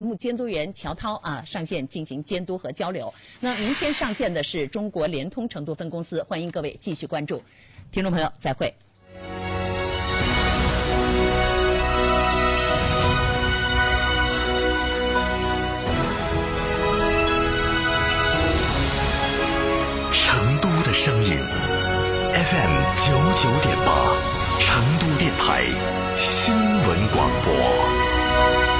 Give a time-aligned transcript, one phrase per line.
[0.00, 3.12] 目监督员乔涛啊上线进行监督和交流。
[3.40, 7.42] 那明天上线的是中国联通成都分公司，欢迎各位继续关注。
[7.90, 8.72] 听众朋友，再会。
[20.12, 21.36] 成都的声音
[22.34, 24.14] ，FM 九九点八，
[24.60, 25.64] 成都电台
[26.16, 28.77] 新闻广播。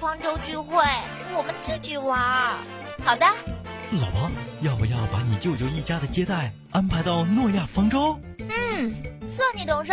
[0.00, 0.82] 方舟聚会，
[1.36, 2.18] 我们自己玩。
[3.04, 3.24] 好的，
[3.92, 4.28] 老婆，
[4.62, 8.18] 要不要把你舅舅一家的接待安排到诺亚方舟？
[8.38, 8.92] 嗯，
[9.24, 9.92] 算你懂事。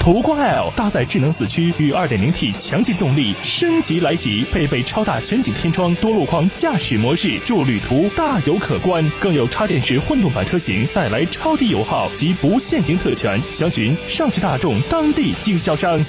[0.00, 9.06] 途观 L 搭载智能四驱与 2.0T 强劲动力升级来袭，配备超大全景天窗、多路况驾驶模式，助旅途大有可观。
[9.20, 16.02] 更有插电式混动版车型带来超低油耗及不限行特权，详询上汽大众当地经销商。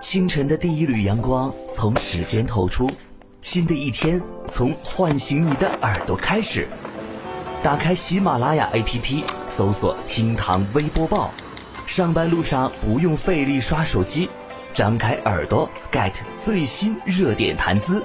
[0.00, 2.90] 清晨的第一缕阳光从指尖透出，
[3.42, 6.66] 新的一天从唤醒你的耳朵开始。
[7.62, 11.30] 打开喜马拉雅 APP，搜索“听堂微播报”。
[11.86, 14.30] 上班路上不用费力刷手机，
[14.72, 18.02] 张开耳朵 get 最新热点谈资。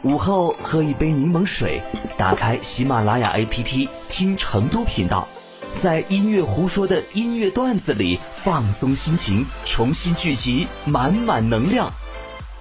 [0.00, 1.82] 午后喝一杯柠檬水，
[2.16, 5.28] 打开喜马拉雅 APP 听成都频道，
[5.82, 11.92] 在音乐胡说的音乐段子里放松心情，重新聚集满满能量。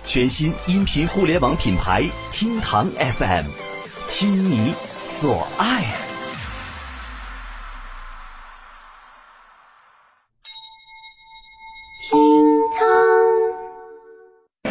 [0.03, 3.45] 全新音频互联网品牌听堂 FM，
[4.09, 4.73] 听你。
[5.21, 5.85] 所爱。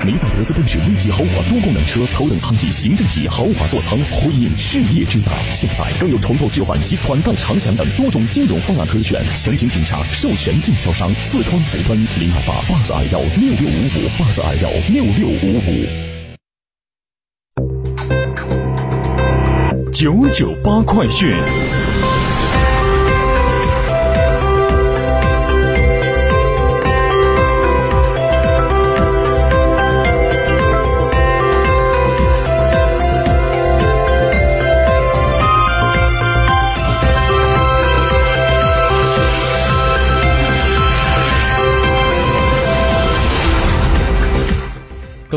[0.05, 5.31] 梅赛德斯奔驰 V 级豪华多功能车，头等舱级行政级豪华座舱，回应事业之大。
[5.55, 16.10] 现在更有重构置换及款待长享等多种金融方案可选，详情请洽授权经销商四川福奔零二八八四二幺六六五五八四二幺六六五五。
[20.01, 21.31] 九九八快讯。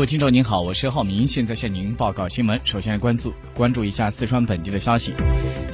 [0.06, 2.60] 听众您好，我是浩明，现在向您报告新闻。
[2.62, 5.14] 首先来关注关注一下四川本地的消息。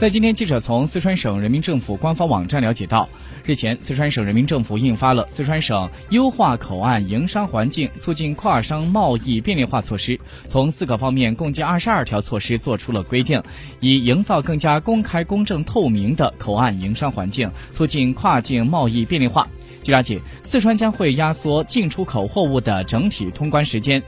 [0.01, 3.07] 在今天，记者从四川省人民政府官方网站了解到，
[3.45, 10.17] 日前四川省人民政府印发了《四川省优化口岸营商环境，促进跨商贸易便利化措施》，
[10.47, 13.43] 从四个方面共计二十二条措施作出了规定，
[13.81, 19.47] 以营造更加公开、公正、透明的口岸营商环境，促进跨境贸易便利化。
[19.83, 24.03] 据了解，四川将会压缩进出口货物的整体通关时间。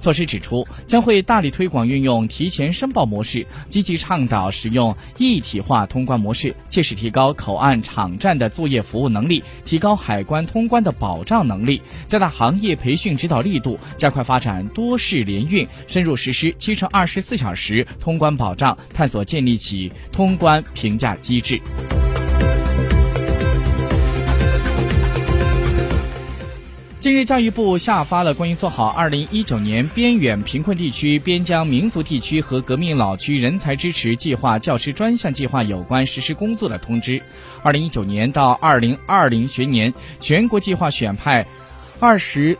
[0.00, 21.60] 措施指出，将会大力推广运用提前申报模式，积极倡导使用一体化通关模式，切实提高口岸场站的作业服务能力，提高海关通关的保障能力，加大行业培训指导力度，加快发展多式联运，深入实施七乘二十四小时通关保障，探索建立起通关评价机制。
[27.06, 37.22] 近日，教育部下发了关于做好二零一九年边远贫困地区、边疆民族地区和革命老区人才支持计划教师专项计划有关实施工作的通知。
[37.62, 41.46] 二零一九年到二零二零学年，全国计划选派
[42.00, 42.58] 二十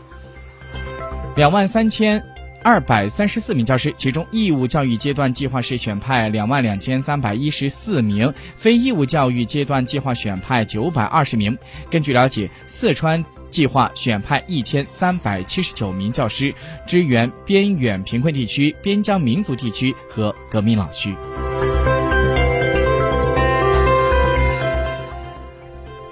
[1.35, 2.23] 两万三千
[2.63, 11.57] 二百三十四名教师，其中义务教育阶段计划是选派两万两千三百一十四名，非义务教育阶段计划选派九百二十名。
[11.91, 13.21] 根据了解，四川。
[13.49, 16.53] 计划选派一千三百七十九名教师，
[16.85, 21.15] 支援边远贫困地区、边疆民族地区和革命老区。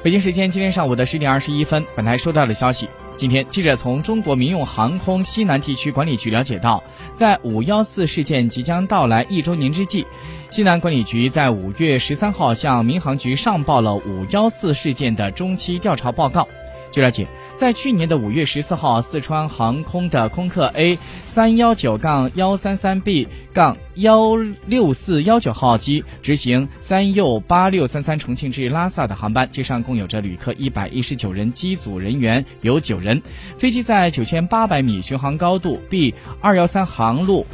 [0.03, 6.83] 北京时间今天上午的十点二十一分，本台收到的消息：今天，记者从中国民用航空西南地区管理局了解到，
[7.15, 10.05] 在五幺四事件即将到来一周年之际，
[10.51, 16.47] 西南管理局在五月十三号向民航局上报了五幺四事件的中期调查报告。
[16.95, 33.21] 据了解，在去年的五月十四号，四川航空的空客 A 三幺九杠幺三三 B 杠幺六四幺九号机执行三 U 八六三三重庆至拉萨的航班，机上共有着旅客一百一十九人，机组人员有九人。
[33.57, 37.45] 飞机在九千八百米巡航高度 B 二幺三航路。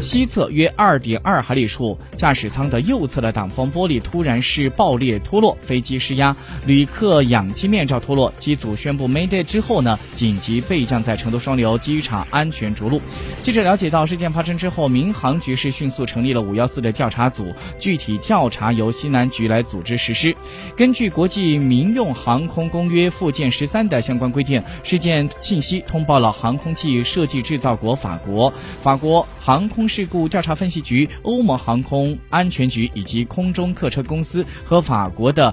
[0.00, 6.36] 西侧约二点二海里处，驾驶舱的右侧的挡风玻璃突然是爆裂脱落，飞机失压，
[6.66, 8.32] 旅客氧气面罩脱落。
[8.36, 13.00] 机组宣布 Mayday 这之后呢，紧急备降在成都双流机场安全着陆。
[13.42, 20.36] 记者了解到，事件发生之后，民航局是迅速成立了五幺四的调查组，具体调查由西南局来组织实施。
[20.76, 28.52] 根据国际民用航空公约附件十三的相关规定，事件信息通报了航空器设计制造国法国、
[28.82, 29.88] 法国航空。
[29.88, 35.52] 事故调查分析局、欧盟航空安全局以及空中客车公司和法国的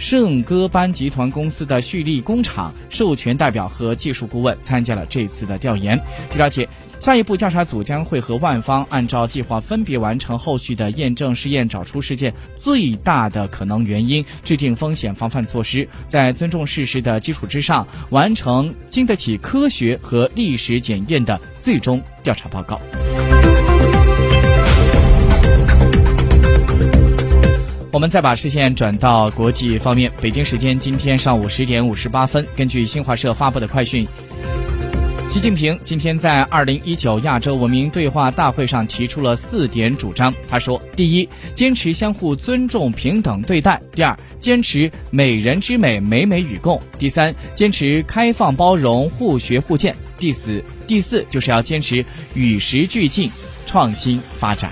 [0.00, 6.00] 圣戈班集团公司的蓄力工厂授权代表和技术顾问参加了这次的调研。
[6.32, 6.66] 据了解，
[6.98, 22.80] 下一步调查组将会和万方按照计划分别完成后续的验证试验，找出事件最大的可能原因，制定风险防范措施，在尊重事实的基础之上，完成经得起科学和历史检验的最终调查报告。
[27.92, 30.10] 我们再把视线转到国际方面。
[30.22, 34.06] 北京时间今天上午十点五十八分，根据新华社发布的快讯，
[35.28, 40.32] 习近平今天在二零一九亚洲文明对话大会上提出了四点主张。
[40.48, 52.04] 他说：第一，坚持相互尊重、平等对待；第二，坚持美人之美、美美与共；第三，坚持开放包容、互学互鉴；第四，第四就是要坚持
[52.34, 53.28] 与时俱进、
[53.66, 54.70] 创新发展。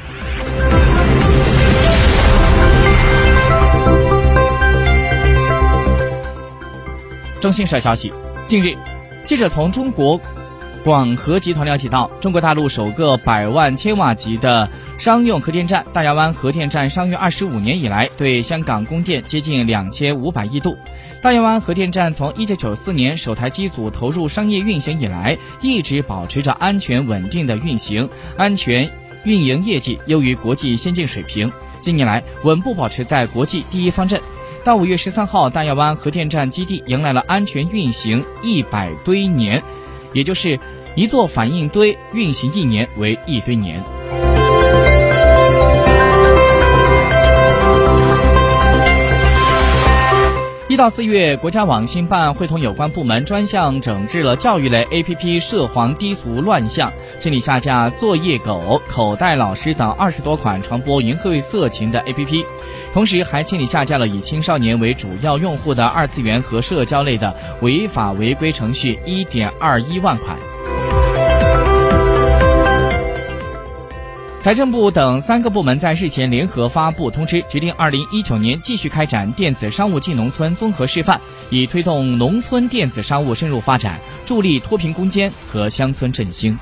[7.40, 8.12] 中新社消息，
[8.46, 8.76] 近日，
[9.24, 10.20] 记者从中国
[10.82, 14.68] 广核集团了解到，中国大陆首个百万千瓦级的
[14.98, 20.76] 商用核电站大亚湾核电站商业二十五年以来，对香港供电接近两千五百亿度。
[21.22, 28.90] 大亚湾核电站从一九九四年首台机组投入商业运行以来，一直保持着安全稳定的运行，安全
[29.22, 31.52] 运营业绩优于国际先进水平。
[31.80, 34.20] 近年来，稳步保持在国际第一方阵。
[34.68, 39.62] 到五月十三号，大亚湾核电站基地迎来了安全运行一百堆年，
[40.12, 40.60] 也就是
[40.94, 43.82] 一座反应堆运行一年为一堆年。
[50.78, 62.44] 到四月，国家网信办会同有关部门专项整治了教育类 APP 涉黄低俗乱象，清理下架作业狗、口袋老师等二十多款传播淫秽色情的 APP，
[62.92, 70.38] 同时还清理下架了以青少年为主要用户的二次元和社交类的违法违规程序一点二一万款。
[74.48, 86.58] 财政部等三个部门在日前联合发布通知，决定二零一九年继续开展电子商务进农村综合示范，以推动农村电子商务深入发展，助力脱贫攻坚和乡村振兴。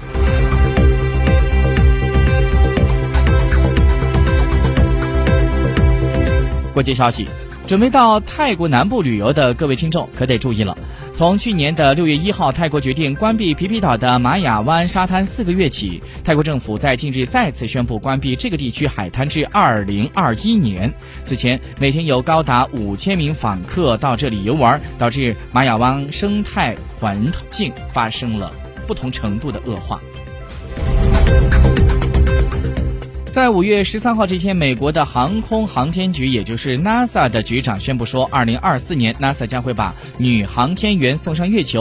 [6.75, 7.29] 国际消息。
[7.67, 10.79] 准备到泰国南部旅游的各位听众可得注意了。
[11.13, 20.93] 从去年的六月一号，泰国决定关闭皮皮岛的玛雅湾沙滩四个月起，泰国政府在近日再次宣布关闭这个地区海滩至二零二一年。
[21.25, 28.53] 此前，每天有高达五千名访客到这里游玩，导致玛雅湾生态环境发生了
[28.87, 30.01] 不同程度的恶化。
[33.37, 41.75] 在五月十三号这天，美国的航空航天局，也就是 NASA 的局长宣布说，二零二四年 NASA 将会把女航天员送上月球。